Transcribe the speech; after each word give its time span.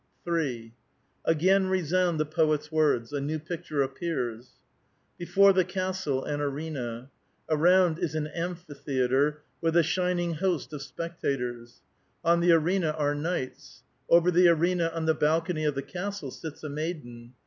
3 0.23 0.73
Again 1.25 1.67
resound 1.67 2.19
the 2.19 2.25
poet's 2.25 2.71
words. 2.71 3.13
A 3.13 3.21
new 3.21 3.37
picture 3.37 3.83
ap 3.83 3.99
pears:— 3.99 4.53
Before 5.19 5.53
the 5.53 5.63
castle, 5.63 6.23
an 6.25 6.41
arena. 6.41 7.11
Around 7.47 7.99
is 7.99 8.15
an 8.15 8.25
amphitheatre, 8.25 9.43
with 9.61 9.77
a 9.77 9.83
shining 9.83 10.33
host 10.33 10.73
of 10.73 10.81
spectators. 10.81 11.81
On 12.25 12.39
the 12.39 12.51
arena 12.51 12.95
are 12.97 13.13
knights. 13.13 13.83
Over 14.09 14.31
the 14.31 14.47
arena, 14.47 14.89
on 14.91 15.05
the 15.05 15.13
balcony 15.13 15.65
of 15.65 15.75
the 15.75 15.83
castle, 15.83 16.31
sits 16.31 16.63
a 16.63 16.69
maiden. 16.69 17.33